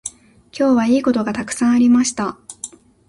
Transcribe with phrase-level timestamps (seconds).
[0.51, 2.39] 今日はいいことがたくさんありました。